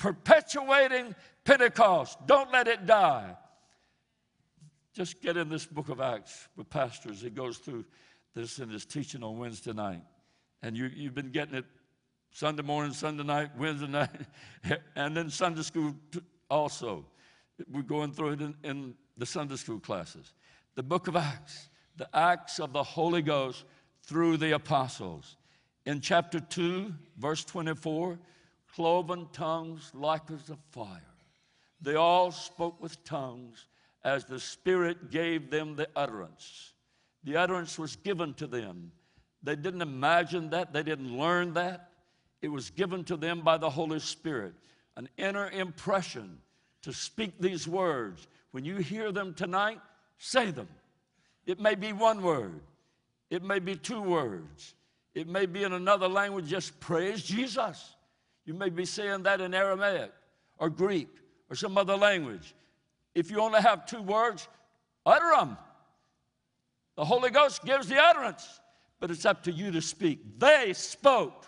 [0.00, 2.16] Perpetuating Pentecost.
[2.26, 3.36] Don't let it die.
[4.94, 7.20] Just get in this book of Acts with pastors.
[7.20, 7.84] He goes through
[8.34, 10.00] this in his teaching on Wednesday night.
[10.62, 11.66] And you, you've been getting it
[12.30, 14.08] Sunday morning, Sunday night, Wednesday night,
[14.96, 15.94] and then Sunday school
[16.48, 17.04] also.
[17.70, 20.32] We're going through it in, in the Sunday school classes.
[20.76, 23.64] The book of Acts, the acts of the Holy Ghost
[24.02, 25.36] through the apostles.
[25.84, 28.18] In chapter 2, verse 24,
[28.74, 31.00] cloven tongues like as of fire.
[31.80, 33.66] They all spoke with tongues
[34.04, 36.72] as the Spirit gave them the utterance.
[37.24, 38.92] The utterance was given to them.
[39.42, 41.90] They didn't imagine that, they didn't learn that.
[42.42, 44.54] It was given to them by the Holy Spirit,
[44.96, 46.38] an inner impression
[46.82, 48.26] to speak these words.
[48.52, 49.80] When you hear them tonight,
[50.18, 50.68] say them.
[51.46, 52.60] It may be one word,
[53.30, 54.74] it may be two words,
[55.14, 57.94] it may be in another language, just praise Jesus.
[58.50, 60.10] You may be saying that in Aramaic
[60.58, 61.06] or Greek
[61.48, 62.56] or some other language.
[63.14, 64.48] If you only have two words,
[65.06, 65.56] utter them.
[66.96, 68.58] The Holy Ghost gives the utterance,
[68.98, 70.40] but it's up to you to speak.
[70.40, 71.46] They spoke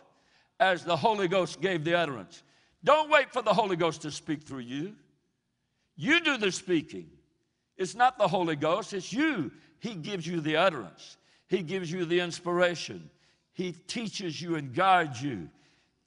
[0.61, 2.45] as the Holy Ghost gave the utterance.
[2.85, 4.95] Don't wait for the Holy Ghost to speak through you.
[5.97, 7.11] You do the speaking.
[7.77, 9.51] It's not the Holy Ghost, it's you.
[9.81, 11.17] He gives you the utterance,
[11.49, 13.11] He gives you the inspiration,
[13.55, 15.49] He teaches you and guides you.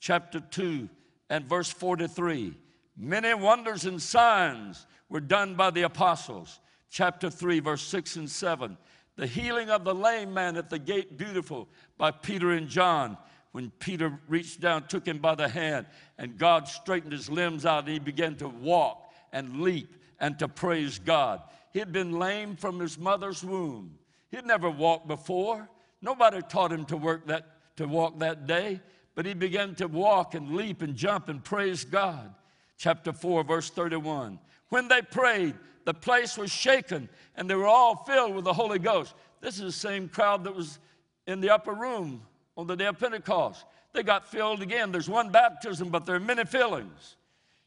[0.06, 0.88] Chapter 2
[1.32, 2.54] and verse 43
[2.96, 6.60] Many wonders and signs were done by the apostles.
[6.92, 8.78] Chapter 3, verse 6 and 7.
[9.16, 13.18] The healing of the lame man at the gate, beautiful, by Peter and John.
[13.52, 15.88] When Peter reached down, took him by the hand,
[16.20, 20.48] and God straightened his limbs out, and he began to walk and leap and to
[20.48, 21.42] praise God.
[21.74, 23.98] He had been lame from his mother's womb.
[24.30, 25.68] He'd never walked before.
[26.00, 27.48] Nobody taught him to work that
[27.78, 28.80] to walk that day,
[29.16, 32.34] but he began to walk and leap and jump and praise God.
[32.78, 34.38] Chapter 4, verse 31.
[34.70, 35.56] When they prayed,
[35.86, 39.14] the place was shaken and they were all filled with the Holy Ghost.
[39.40, 40.80] This is the same crowd that was
[41.28, 42.22] in the upper room
[42.58, 43.66] on the day of Pentecost.
[43.94, 44.92] They got filled again.
[44.92, 47.16] There's one baptism, but there are many fillings.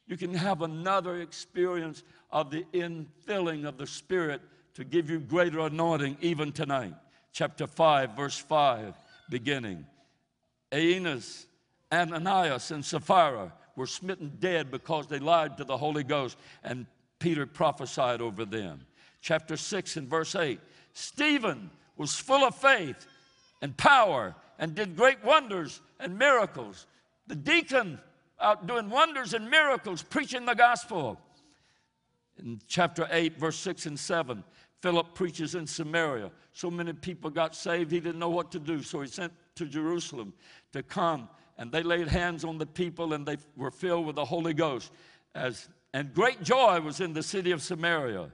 [0.06, 4.42] You can have another experience of the infilling of the Spirit
[4.74, 6.94] to give you greater anointing even tonight.
[7.32, 8.94] Chapter 5, verse 5,
[9.30, 9.86] beginning.
[10.72, 11.46] Aeneas,
[11.92, 16.86] Ananias, and Sapphira were smitten dead because they lied to the Holy Ghost, and
[17.18, 18.86] Peter prophesied over them.
[19.20, 20.60] Chapter 6 and verse 8
[20.92, 23.06] Stephen was full of faith
[23.62, 26.86] and power and did great wonders and miracles.
[27.26, 28.00] The deacon
[28.40, 31.20] out doing wonders and miracles, preaching the gospel.
[32.38, 34.44] In chapter 8, verse 6 and 7,
[34.80, 36.30] Philip preaches in Samaria.
[36.52, 38.82] So many people got saved, he didn't know what to do.
[38.82, 40.32] So he sent to Jerusalem
[40.72, 44.24] to come, and they laid hands on the people, and they were filled with the
[44.24, 44.92] Holy Ghost.
[45.34, 48.30] As, and great joy was in the city of Samaria.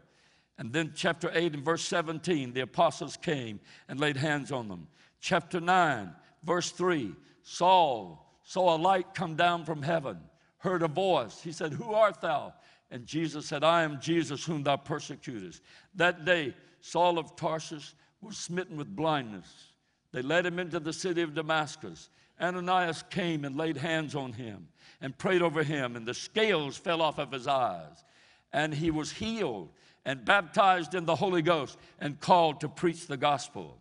[0.58, 4.86] And then, chapter 8 and verse 17, the apostles came and laid hands on them.
[5.20, 6.12] Chapter 9,
[6.44, 10.18] verse 3, Saul saw a light come down from heaven,
[10.58, 11.40] heard a voice.
[11.42, 12.52] He said, Who art thou?
[12.94, 15.62] And Jesus said, I am Jesus whom thou persecutest.
[15.96, 19.72] That day, Saul of Tarsus was smitten with blindness.
[20.12, 22.08] They led him into the city of Damascus.
[22.40, 24.68] Ananias came and laid hands on him
[25.00, 28.04] and prayed over him, and the scales fell off of his eyes.
[28.52, 29.70] And he was healed
[30.04, 33.76] and baptized in the Holy Ghost and called to preach the gospel.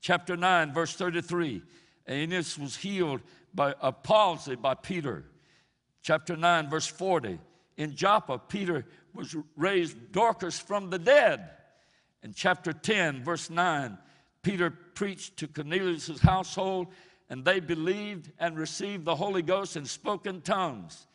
[0.00, 1.62] Chapter 9, verse 33
[2.08, 3.20] Aeneas was healed
[3.54, 5.26] by a palsy by Peter.
[6.00, 7.38] Chapter 9, verse 40
[7.76, 11.50] in Joppa, Peter was raised Dorcas from the dead.
[12.22, 13.98] In chapter 10, verse 9,
[14.42, 16.88] Peter preached to Cornelius' household,
[17.28, 21.06] and they believed and received the Holy Ghost and spoke in tongues.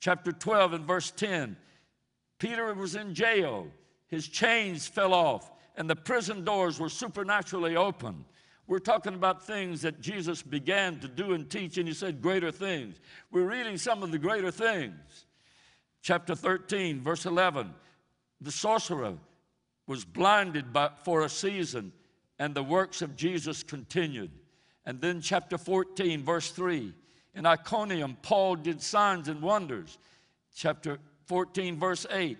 [0.00, 1.56] Chapter 12 and verse 10,
[2.38, 3.66] Peter was in jail.
[4.08, 8.24] His chains fell off, and the prison doors were supernaturally opened.
[8.66, 12.50] We're talking about things that Jesus began to do and teach, and he said greater
[12.50, 12.96] things.
[13.30, 15.25] We're reading some of the greater things.
[16.06, 17.74] Chapter 13, verse 11
[18.40, 19.14] the sorcerer
[19.88, 21.90] was blinded by, for a season,
[22.38, 24.30] and the works of Jesus continued.
[24.84, 26.94] And then, chapter 14, verse 3
[27.34, 29.98] in Iconium, Paul did signs and wonders.
[30.54, 32.38] Chapter 14, verse 8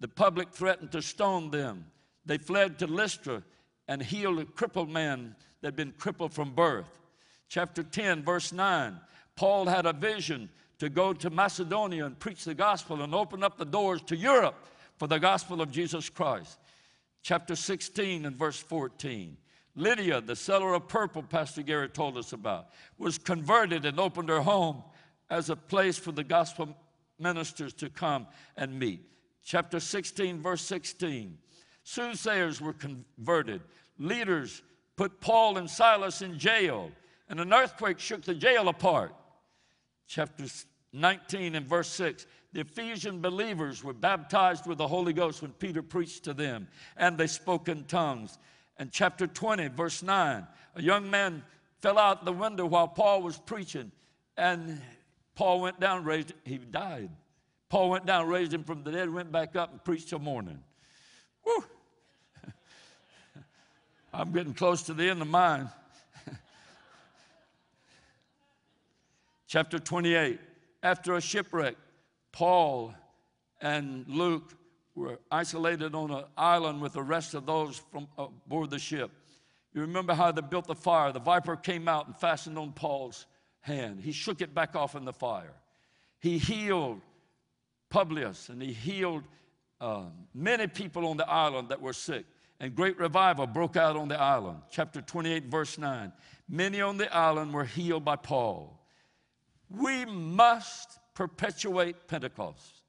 [0.00, 1.84] the public threatened to stone them.
[2.26, 3.44] They fled to Lystra
[3.86, 6.98] and healed a crippled man that had been crippled from birth.
[7.48, 8.98] Chapter 10, verse 9
[9.36, 10.48] Paul had a vision
[10.78, 14.66] to go to Macedonia and preach the gospel and open up the doors to Europe
[14.96, 16.58] for the gospel of Jesus Christ.
[17.22, 19.36] Chapter 16 and verse 14.
[19.74, 22.68] Lydia, the seller of purple, Pastor Gary told us about,
[22.98, 24.82] was converted and opened her home
[25.30, 26.76] as a place for the gospel
[27.18, 28.26] ministers to come
[28.56, 29.02] and meet.
[29.44, 31.38] Chapter 16, verse 16.
[31.84, 33.62] Soothsayers were converted.
[33.98, 34.62] Leaders
[34.96, 36.90] put Paul and Silas in jail,
[37.28, 39.14] and an earthquake shook the jail apart.
[40.08, 40.46] Chapter
[40.94, 42.26] 19 and verse 6.
[42.54, 47.18] The Ephesian believers were baptized with the Holy Ghost when Peter preached to them, and
[47.18, 48.38] they spoke in tongues.
[48.78, 50.46] And chapter 20, verse 9,
[50.76, 51.44] a young man
[51.82, 53.92] fell out the window while Paul was preaching,
[54.38, 54.80] and
[55.34, 57.10] Paul went down, raised, he died.
[57.68, 60.58] Paul went down, raised him from the dead, went back up and preached till morning.
[61.44, 61.64] Woo!
[64.14, 65.68] I'm getting close to the end of mine.
[69.48, 70.38] Chapter 28.
[70.82, 71.74] After a shipwreck,
[72.32, 72.94] Paul
[73.62, 74.54] and Luke
[74.94, 79.10] were isolated on an island with the rest of those from aboard the ship.
[79.72, 81.12] You remember how they built the fire?
[81.12, 83.24] The viper came out and fastened on Paul's
[83.60, 84.00] hand.
[84.00, 85.54] He shook it back off in the fire.
[86.20, 87.00] He healed
[87.88, 89.24] Publius and he healed
[89.80, 92.26] uh, many people on the island that were sick.
[92.60, 94.58] And great revival broke out on the island.
[94.70, 96.12] Chapter 28, verse 9.
[96.50, 98.77] Many on the island were healed by Paul.
[99.70, 102.82] We must perpetuate Pentecost.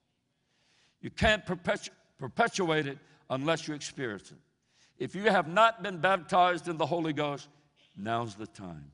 [1.02, 2.98] You can't perpetu- perpetuate it
[3.30, 4.38] unless you experience it.
[4.98, 7.48] If you have not been baptized in the Holy Ghost,
[7.96, 8.92] now's the time.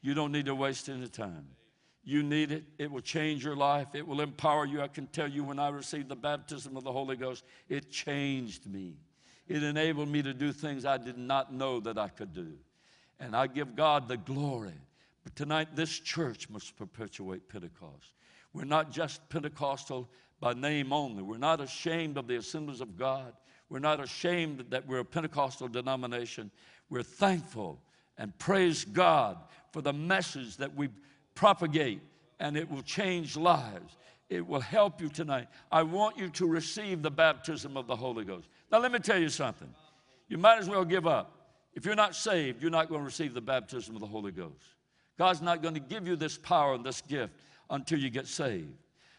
[0.00, 1.46] You don't need to waste any time.
[2.02, 2.64] You need it.
[2.78, 3.88] It will change your life.
[3.94, 4.80] It will empower you.
[4.80, 8.66] I can tell you when I received the baptism of the Holy Ghost, it changed
[8.66, 8.94] me.
[9.46, 12.52] It enabled me to do things I did not know that I could do.
[13.18, 14.80] And I give God the glory.
[15.34, 18.12] Tonight, this church must perpetuate Pentecost.
[18.52, 20.08] We're not just Pentecostal
[20.40, 21.22] by name only.
[21.22, 23.32] We're not ashamed of the assemblies of God.
[23.68, 26.50] We're not ashamed that we're a Pentecostal denomination.
[26.88, 27.80] We're thankful
[28.18, 29.38] and praise God
[29.72, 30.88] for the message that we
[31.34, 32.00] propagate,
[32.40, 33.96] and it will change lives.
[34.28, 35.48] It will help you tonight.
[35.70, 38.48] I want you to receive the baptism of the Holy Ghost.
[38.70, 39.72] Now, let me tell you something.
[40.28, 41.36] You might as well give up.
[41.74, 44.74] If you're not saved, you're not going to receive the baptism of the Holy Ghost.
[45.20, 47.34] God's not going to give you this power and this gift
[47.68, 48.72] until you get saved.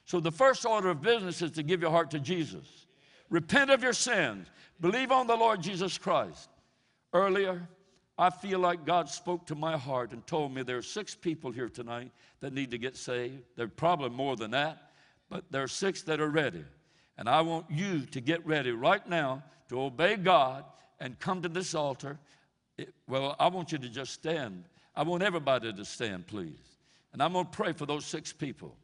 [0.06, 2.88] So, the first order of business is to give your heart to Jesus.
[3.30, 4.48] Repent of your sins.
[4.80, 6.50] Believe on the Lord Jesus Christ.
[7.14, 7.70] Earlier,
[8.18, 11.52] I feel like God spoke to my heart and told me there are six people
[11.52, 13.44] here tonight that need to get saved.
[13.56, 14.94] There are probably more than that,
[15.30, 16.66] but there are six that are ready.
[17.20, 20.66] And I want you to get ready right now to obey God
[21.00, 22.18] and come to this altar.
[22.80, 24.64] It- well, I want you to just stand.
[24.96, 26.60] I want everybody to stand, please.
[27.14, 28.76] And I'm going to pray for those six people.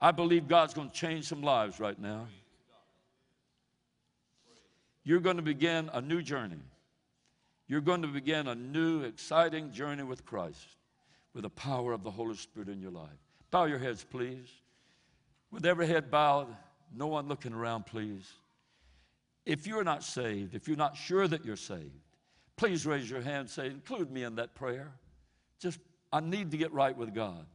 [0.00, 2.28] I believe God's going to change some lives right now.
[5.02, 6.62] You're going to begin a new journey.
[7.66, 10.66] You're going to begin a new, exciting journey with Christ
[11.34, 13.08] with the power of the Holy Spirit in your life.
[13.50, 14.48] Bow your heads, please.
[15.50, 16.48] With every head bowed,
[16.94, 18.30] no one looking around, please.
[19.46, 22.04] If you're not saved, if you're not sure that you're saved,
[22.56, 24.92] please raise your hand and say, Include me in that prayer.
[25.58, 25.80] Just,
[26.12, 27.46] I need to get right with God.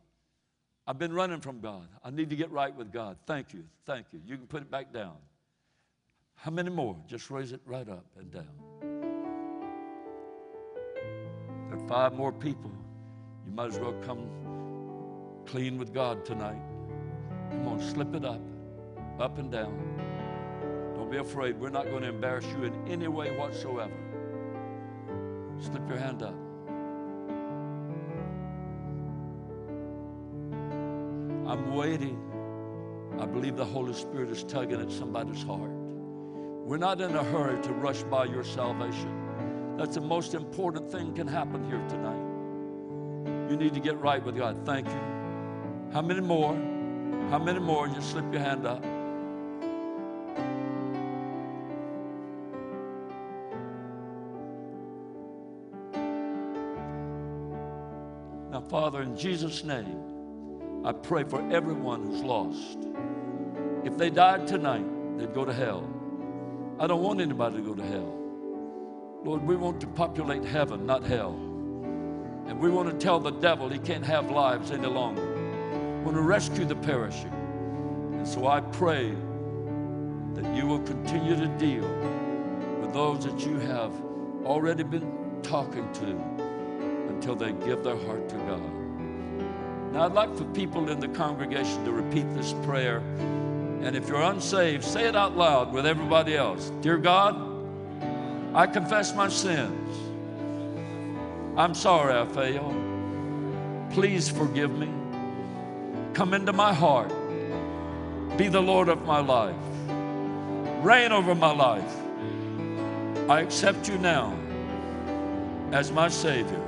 [0.85, 1.87] I've been running from God.
[2.03, 3.17] I need to get right with God.
[3.25, 3.63] Thank you.
[3.85, 4.19] Thank you.
[4.25, 5.15] You can put it back down.
[6.35, 6.97] How many more?
[7.07, 8.49] Just raise it right up and down.
[11.69, 12.71] There are five more people.
[13.45, 14.27] You might as well come
[15.45, 16.61] clean with God tonight.
[17.51, 18.41] Come on, slip it up,
[19.19, 19.77] up and down.
[20.95, 21.59] Don't be afraid.
[21.59, 23.93] We're not going to embarrass you in any way whatsoever.
[25.59, 26.42] Slip your hand up.
[31.47, 32.19] I'm waiting.
[33.19, 35.71] I believe the Holy Spirit is tugging at somebody's heart.
[36.65, 39.75] We're not in a hurry to rush by your salvation.
[39.77, 43.49] That's the most important thing can happen here tonight.
[43.51, 44.65] You need to get right with God.
[44.65, 45.01] Thank you.
[45.91, 46.55] How many more?
[47.29, 47.87] How many more?
[47.87, 48.83] Just slip your hand up.
[58.51, 60.12] Now, Father, in Jesus' name,
[60.85, 62.77] I pray for everyone who's lost.
[63.85, 64.85] If they died tonight,
[65.17, 65.87] they'd go to hell.
[66.77, 68.19] I don't want anybody to go to hell.
[69.23, 71.35] Lord, we want to populate heaven, not hell.
[72.47, 75.23] And we want to tell the devil he can't have lives any longer.
[75.23, 77.31] We want to rescue the perishing.
[78.11, 79.15] And so I pray
[80.33, 81.87] that you will continue to deal
[82.81, 83.93] with those that you have
[84.43, 86.17] already been talking to
[87.07, 88.82] until they give their heart to God.
[89.93, 92.97] Now, I'd like for people in the congregation to repeat this prayer.
[93.83, 96.71] And if you're unsaved, say it out loud with everybody else.
[96.81, 97.35] Dear God,
[98.55, 99.95] I confess my sins.
[101.55, 102.75] I'm sorry I failed.
[103.91, 104.89] Please forgive me.
[106.15, 107.13] Come into my heart.
[108.35, 109.55] Be the Lord of my life.
[110.83, 111.95] Reign over my life.
[113.29, 114.35] I accept you now
[115.71, 116.61] as my Savior.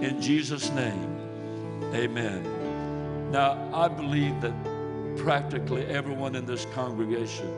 [0.00, 1.07] In Jesus' name,
[1.94, 3.30] amen.
[3.30, 4.52] Now, I believe that
[5.16, 7.52] practically everyone in this congregation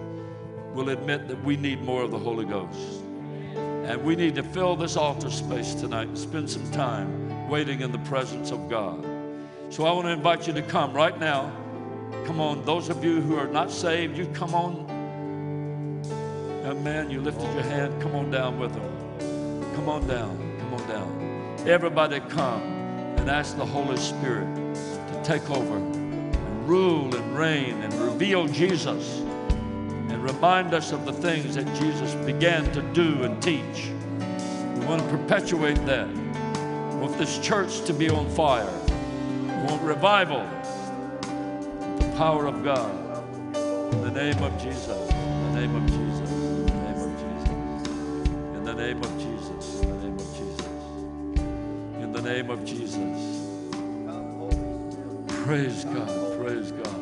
[0.74, 3.02] will admit that we need more of the Holy Ghost.
[3.84, 7.92] And we need to fill this altar space tonight and spend some time waiting in
[7.92, 9.04] the presence of God.
[9.68, 11.52] So I want to invite you to come right now.
[12.24, 14.86] Come on, those of you who are not saved, you come on.
[16.84, 18.00] Man, you lifted your hand.
[18.00, 19.74] Come on down with them.
[19.74, 20.56] Come on down.
[20.60, 21.56] Come on down.
[21.66, 22.79] Everybody come
[23.20, 29.18] and ask the Holy Spirit to take over and rule and reign and reveal Jesus
[29.18, 33.90] and remind us of the things that Jesus began to do and teach.
[34.74, 36.08] We want to perpetuate that.
[36.08, 38.72] We want this church to be on fire.
[38.86, 40.48] We want revival.
[41.98, 42.90] The power of God.
[43.92, 45.10] In the name of Jesus.
[45.10, 45.99] In the name of Jesus.
[52.50, 53.46] Name of Jesus.
[55.44, 56.38] Praise God.
[56.38, 56.96] Praise God.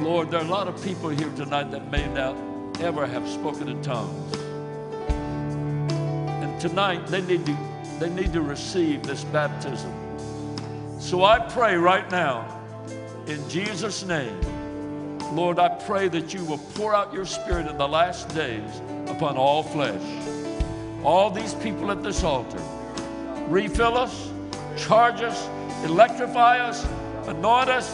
[0.00, 2.36] Lord, there are a lot of people here tonight that may not
[2.80, 4.36] ever have spoken in tongues.
[5.08, 7.56] And tonight they need to
[7.98, 9.90] they need to receive this baptism.
[11.00, 12.60] So I pray right now
[13.26, 14.38] in Jesus' name,
[15.34, 19.38] Lord, I pray that you will pour out your spirit in the last days upon
[19.38, 20.02] all flesh.
[21.06, 22.60] All these people at this altar,
[23.48, 24.30] refill us,
[24.76, 25.48] charge us,
[25.84, 26.86] electrify us,
[27.26, 27.88] anoint us,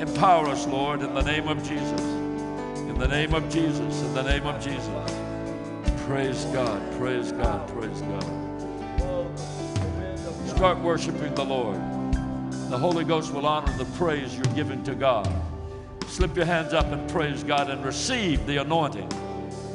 [0.00, 2.00] Empower us, Lord, in the name of Jesus.
[2.00, 4.02] In the name of Jesus.
[4.02, 4.90] In the name of Jesus.
[6.04, 6.82] Praise God.
[6.98, 7.68] Praise God.
[7.68, 8.24] Praise God.
[10.48, 11.80] Start worshiping the Lord.
[12.70, 15.32] The Holy Ghost will honor the praise you're giving to God.
[16.08, 19.08] Slip your hands up and praise God and receive the anointing.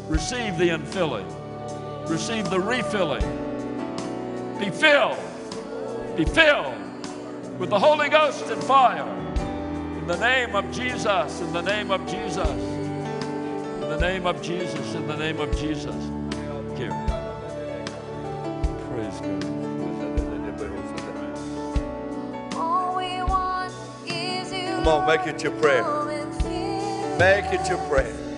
[0.10, 1.39] Receive the infilling.
[2.10, 3.22] Receive the refilling.
[4.60, 5.18] Be filled.
[6.18, 6.74] Be filled
[7.60, 9.08] with the Holy Ghost and fire.
[10.00, 14.96] In the name of Jesus, in the name of Jesus, in the name of Jesus,
[14.96, 15.96] in the name of Jesus.
[16.76, 16.90] Here.
[18.90, 19.60] Praise God.
[22.56, 23.72] All we want
[24.08, 24.68] is you.
[24.68, 25.84] Come on, make it your prayer.
[25.84, 28.29] Come and fill Make it your prayer.